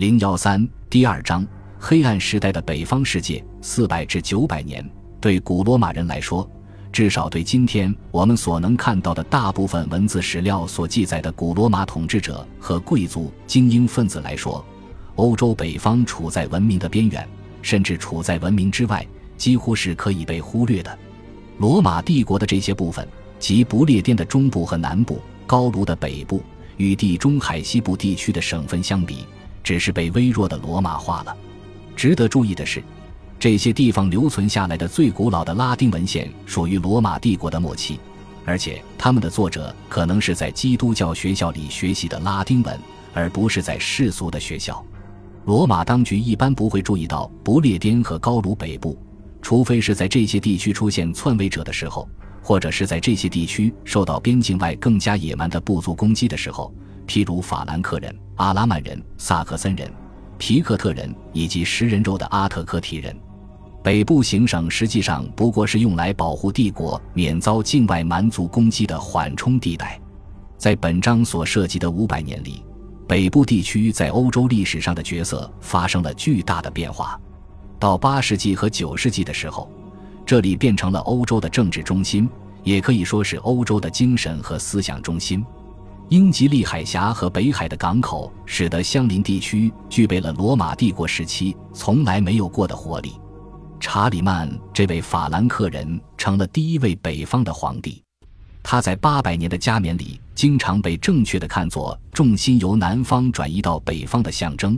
[0.00, 1.46] 零幺三第二章：
[1.78, 4.82] 黑暗时代的北方世界，四百至九百年。
[5.20, 6.50] 对古罗马人来说，
[6.90, 14.64] 至少对今天我们所能看到的大部分文字史料所记载的古罗马统治者和贵族精英分子来说，
[15.16, 17.28] 欧洲北方处在文明的边缘，
[17.60, 19.06] 甚至处在文明之外，
[19.36, 20.98] 几乎是可以被忽略的。
[21.58, 23.06] 罗马帝国的这些部分，
[23.38, 26.42] 即不列颠的中部和南部、高卢的北部，
[26.78, 29.26] 与地中海西部地区的省份相比，
[29.62, 31.36] 只是被微弱的罗马化了。
[31.96, 32.82] 值得注意的是，
[33.38, 37.98] 这些地方留存下来的最古老的拉丁文献属于罗马帝国的末期，
[38.44, 42.78] 而且他们的作者可能是在基督教学校里学习的拉丁文，
[43.12, 44.84] 而不是在世俗的学校。
[45.46, 48.98] 罗马当局一般不会注意到不列颠和高卢北部，
[49.40, 52.08] 除非是在这些地区出现篡位者的时候，
[52.42, 56.72] 或者是在这些地区受到边境外更加野蛮的部族攻击的时候，
[57.06, 58.14] 譬如法兰克人。
[58.40, 59.92] 阿拉曼人、萨克森人、
[60.38, 63.14] 皮克特人以及食人肉的阿特克提人，
[63.84, 70.00] 北部行省实际上不过是用来保护帝国免遭境外蛮族攻击的缓冲地带。
[70.56, 72.64] 在本章所涉及的五百年里，
[73.06, 77.20] 北部地区在欧洲历史上的角色发生了巨大的变化。
[77.78, 79.70] 到八世纪和九世纪的时候，
[80.24, 82.26] 这里变成了欧洲的政治中心，
[82.64, 85.44] 也可以说是欧洲的精神和思想中心。
[86.10, 93.12] 英吉利海峡和北海的港口，使得相邻地区具备了罗马帝国时期从来没有过的活力。
[93.78, 98.02] 查理曼这位法兰克人成了第一位北方的皇帝。
[98.60, 104.76] 他在八百年的加冕礼，经常被正确的看作重心由南方转移到北方的象征，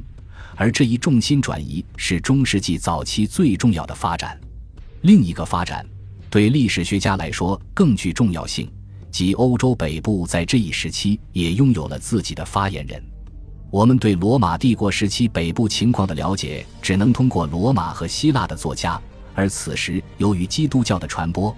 [0.55, 4.38] 而这一重心转移是中世纪早期最重要的发展。
[5.00, 5.86] 另一个发展，
[6.28, 8.70] 对历史学家来说更具重要性。
[9.13, 13.01] 即欧洲北部在这一时期也拥有了自己的发言人。
[13.71, 19.01] 我们对罗马帝国时期北部情况的了解，只能通过罗马和希腊的作家。
[19.35, 21.55] 而此时，由于基督教的传播，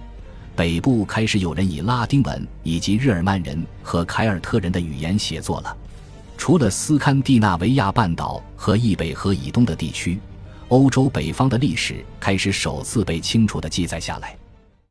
[0.55, 5.75] 北部开始有人以拉丁文以及日耳曼人和凯尔特人的语言写作了。
[6.37, 10.19] 除了斯堪的纳维亚半岛和易北河以东的地区，
[10.67, 14.37] 欧洲北方的历史开始首次被清楚地记载下来。